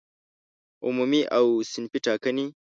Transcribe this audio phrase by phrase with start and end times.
[0.85, 2.45] عمومي او صنفي ټاکنې